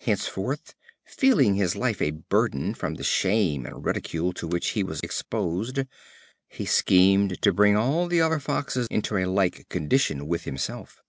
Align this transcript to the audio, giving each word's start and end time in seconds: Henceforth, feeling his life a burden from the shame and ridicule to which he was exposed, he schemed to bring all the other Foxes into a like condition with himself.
Henceforth, 0.00 0.74
feeling 1.04 1.54
his 1.54 1.76
life 1.76 2.00
a 2.00 2.12
burden 2.12 2.72
from 2.72 2.94
the 2.94 3.04
shame 3.04 3.66
and 3.66 3.84
ridicule 3.84 4.32
to 4.32 4.46
which 4.46 4.68
he 4.68 4.82
was 4.82 5.00
exposed, 5.02 5.80
he 6.48 6.64
schemed 6.64 7.42
to 7.42 7.52
bring 7.52 7.76
all 7.76 8.06
the 8.06 8.22
other 8.22 8.40
Foxes 8.40 8.86
into 8.90 9.18
a 9.18 9.26
like 9.26 9.68
condition 9.68 10.26
with 10.26 10.44
himself. 10.44 11.02